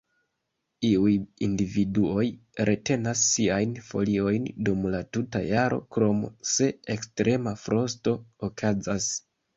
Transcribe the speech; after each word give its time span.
Iuj 0.87 1.11
individuoj 1.47 2.23
retenas 2.69 3.21
siajn 3.27 3.75
foliojn 3.91 4.49
dum 4.69 4.89
la 4.95 5.03
tuta 5.19 5.45
jaro, 5.51 5.79
krom 5.97 6.25
se 6.55 6.71
ekstrema 6.97 7.55
frosto 7.67 8.17
okazas. 8.51 9.13